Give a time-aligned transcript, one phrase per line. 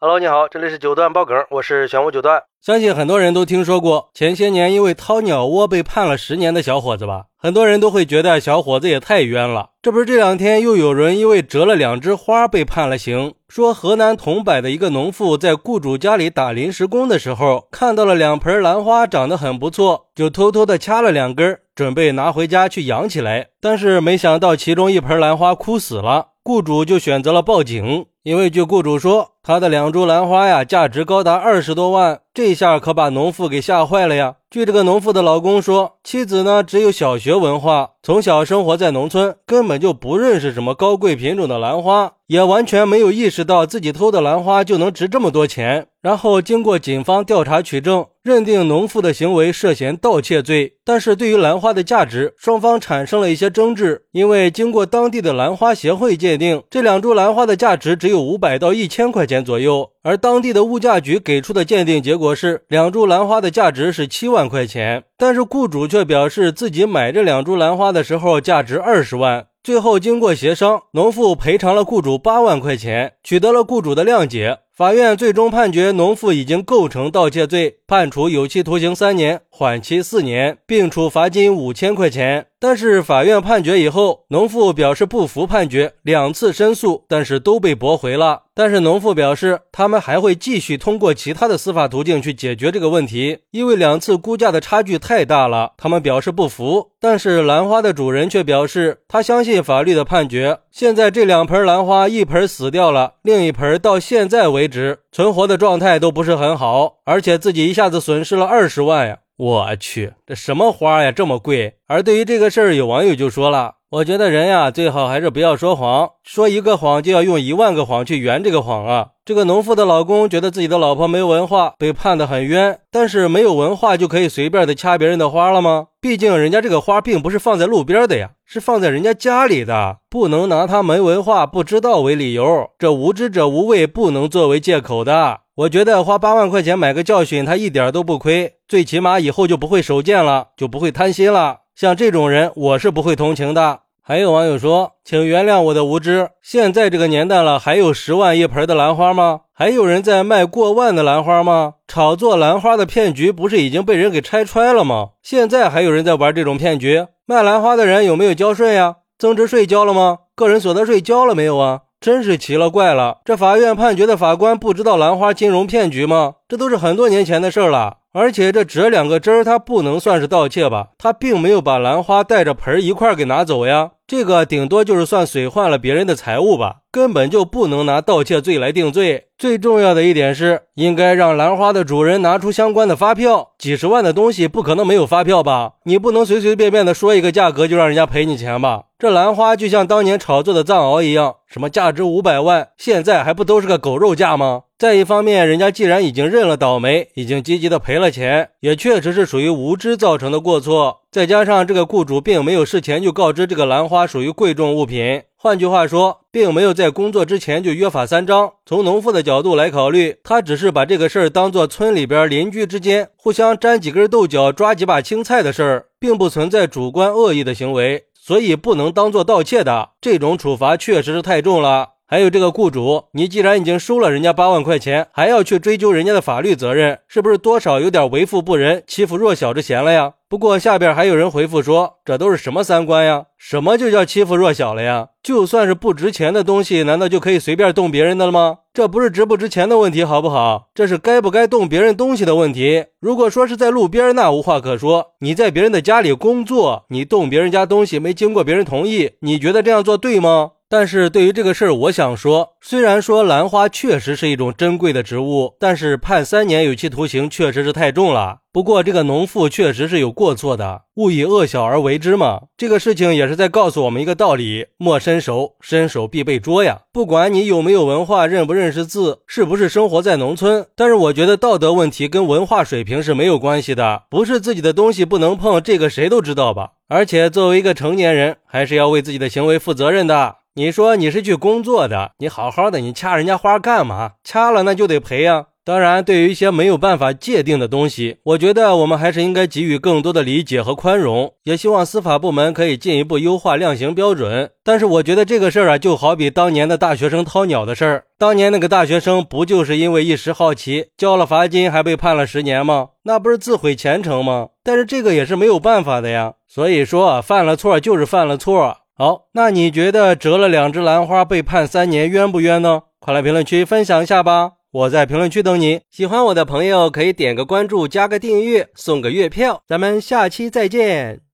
[0.00, 2.44] Hello，你好，这里是九段爆梗，我是玄武九段。
[2.62, 7.24] 相信很多人都听说过前些年因为掏鸟窝被判了十年的小伙子吧？
[7.36, 9.70] 很多人都会觉得小伙子也太冤了。
[9.82, 13.34] 这不是这两天又有人因为折了两枝花被判了刑？
[13.48, 23.48] 说河南桐柏的一个农妇在雇主家里打临时工的时候，看到了两盆兰花长得很不错，就偷偷的掐了两根，准备拿回家去养起来。
[23.60, 28.06] 但是没想到其中一盆兰花枯死了，雇主就选择了报警。
[28.24, 34.34] 因为据雇主说，他的两株兰花呀，价值高达二十多万，这下可把农妇给吓坏了呀。
[34.50, 45.86] 据这个农妇的老公说，妻子呢只有小学文化，从小生活在农村，根本就不认识什么高贵品种的兰花，也完全没有意识到自己偷的兰花就能值这么多钱。
[46.00, 50.74] 然后经过警方调查取证，认定农妇的行为涉嫌盗窃罪。
[50.82, 69.46] 但是对于兰花的价值，双方产生了一些争执，因为经过当地的兰花协会鉴定，这两株兰花的价值只有五百到一千块钱左右，而当地的物价局给出的鉴定结果是两株兰花的价值是七万块钱，但是雇主却表示自己买这两株兰花的时候价值二十万。
[69.62, 74.60] 最后经过协商，农妇赔偿了雇主八万块钱，取得了雇主的谅解。
[74.74, 82.46] 法院最终判决农妇已经构成盗窃罪，判处有期徒刑三年，缓期四年，并处罚金五千块钱。
[82.60, 88.42] 但是法院判决以后，农妇表示不服判决，两次申诉，但是都被驳回了。
[88.52, 96.88] 但是农妇表示，他们还会继续通过其他的司法途径去解决这个问题，因为两次估价的差距太大了，他们表示不服。
[97.00, 100.58] 但是兰花的主人却表示，他相信法律的判决。
[100.72, 109.18] 现在这两盆兰花，一盆死掉了，另一盆到现在为止存活的状态都不是很好，而且自己一下子损失了二十万呀。
[109.38, 111.76] 我去，这什么花呀，这么贵？
[111.86, 122.80] 而对于这个事儿，有网友就说了：“我觉得人呀，最好还是不要说谎，说一个谎就要用一万个谎去圆这个谎啊。”这个农妇的老公觉得自己的老婆没文化，被判的很冤。
[122.90, 125.86] 但是没有文化就可以随便的掐别人的花了吗？
[126.00, 132.70] 毕竟人家这个花并不是放在路边的呀，是放在人家家里的，不能拿他没文化、不知道为理由。
[132.76, 135.42] 这无知者无畏，不能作为借口的。
[135.58, 138.52] 我觉得花八万块钱买个教训，他一点都不亏。
[138.68, 141.62] 最起码以后就不会手贱了，就不会贪心了。
[141.74, 143.80] 像这种人，我是不会同情的。
[144.00, 146.28] 还有网友说，请原谅我的无知。
[146.40, 149.40] 现在这个年代了，还有十万一盆的兰花吗？
[149.52, 151.74] 还有人在卖过万的兰花吗？
[151.88, 155.08] 炒作兰花的骗局不是已经被人给拆穿了吗？
[155.24, 157.08] 现在还有人在玩这种骗局？
[157.26, 158.98] 卖兰花的人有没有交税呀？
[159.18, 160.18] 增值税交了吗？
[160.36, 161.80] 个人所得税交了没有啊？
[162.00, 166.34] 真是奇了怪了，这法院判决的法官不知道兰花金融骗局吗？
[166.48, 167.96] 这都是很多年前的事了。
[168.12, 170.88] 而且这折两个枝儿，他不能算是盗窃吧？
[170.96, 173.90] 他并没有把兰花带着盆儿一块儿给拿走呀。
[174.06, 179.26] 这个顶多就是算损坏了别人的财物吧，根本就不能拿盗窃罪来定罪。
[179.36, 183.50] 最重要的一点是，应该让兰花的主人拿出相关的发票。
[183.58, 185.74] 几十万的东西不可能没有发票吧？
[185.84, 188.84] 你不能随随便便的说一个价格就让人家赔你钱吧？
[189.00, 194.62] 这兰花就像当年炒作的藏獒一样，什么价值五百万，现在还不都是个狗肉价吗？
[194.76, 201.02] 再一方面，人家既然已经认了倒霉，已经积极的赔了钱，也确实是属于无知造成的过错。
[201.12, 208.54] 再加上这个雇主并没有事前就告知这个兰花属于贵重物品，换句话说，并没有在工作之前就约法三章。
[208.66, 219.92] 从农妇的角度来考虑，他只是把这个事儿当做村里边邻居之间互相沾几根豆角、抓几把青菜的事儿，并不存在主观恶意的行为，所以不能当做盗窃的。
[220.02, 221.97] 这种处罚确实是太重了。
[222.10, 230.14] 还有这个雇主，你既然已经收了人家八万块钱，还要去追究人家的法律责任，是不是多少有点为富不仁、欺负弱小之嫌了呀？
[230.26, 233.26] 不过下边还有人回复说，这都是什么三观呀？
[233.36, 235.08] 什么就叫欺负弱小了呀？
[235.22, 238.60] 就算是不值钱的东西，难道就可以随便动别人的了吗？
[238.72, 240.70] 这不是值不值钱的问题，好不好？
[240.74, 242.86] 这是该不该动别人东西的问题。
[243.00, 245.08] 如果说是在路边，那无话可说。
[245.20, 250.52] 你在别人的家里工作，你动别人家东西没经过别人同意，你觉得这样做对吗？
[250.70, 258.40] 但是对于这个事儿，我想说，虽然说兰花确实是一种珍贵的植物，但是判三年有期徒刑确实是太重了。
[258.52, 262.42] 不过这个农妇确实是有过错的，勿以恶小而为之嘛。
[262.56, 266.80] 这个事情也是在告诉我们一个道理：莫伸手，伸手必被捉呀。
[266.92, 274.02] 不管你有没有文化，认不认识字，是不是生活在农村，但是我觉得道德问题跟文化水平是没有关系的。
[274.10, 276.72] 不是自己的东西不能碰，这个谁都知道吧？
[276.88, 280.36] 而且作为一个成年人，还是要为自己的行为负责任的。
[280.58, 284.14] 你说你是去工作的，你好好的，你掐人家花干嘛？
[284.24, 285.46] 掐了那就得赔呀。
[285.64, 291.32] 当然，对于一些没有办法界定的东西，我觉得我们还是应该给予更多的理解和宽容。
[291.44, 294.50] 也希望司法部门可以进一步优化量刑标准。
[294.64, 298.04] 但是，我觉得这个事儿啊，就好比当年的大学生掏鸟的事儿。
[298.18, 302.88] 当年那个大学生不就是因为一时好奇，交了罚金，还被判了十年吗？
[303.04, 304.48] 那不是自毁前程吗？
[304.64, 306.32] 但是这个也是没有办法的呀。
[306.48, 308.78] 所以说，犯了错就是犯了错。
[309.00, 312.82] 好，那你觉得折了两只兰花被判三年冤不冤呢？
[312.98, 314.54] 快来评论区分享一下吧！
[314.72, 315.82] 我在评论区等你。
[315.88, 319.62] 喜欢我的朋友可以点个关注，加个订阅，送个月票。
[319.68, 321.27] 咱们下期再见。